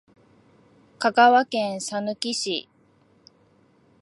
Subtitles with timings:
[0.97, 2.67] 香川県さぬき市